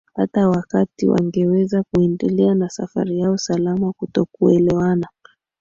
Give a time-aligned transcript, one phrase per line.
[0.15, 5.07] hata wakati wangeweza kuendelea na safari yao salama Kutokuelewana